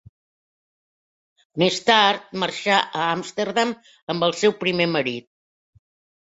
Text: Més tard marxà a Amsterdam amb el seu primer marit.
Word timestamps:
Més 1.63 1.77
tard 1.89 2.31
marxà 2.45 2.79
a 3.03 3.05
Amsterdam 3.19 3.75
amb 4.15 4.27
el 4.29 4.35
seu 4.41 4.57
primer 4.65 4.89
marit. 4.97 5.29